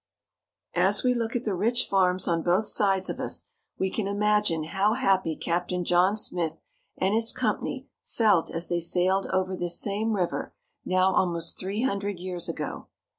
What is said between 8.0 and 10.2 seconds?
felt as they sailed over this same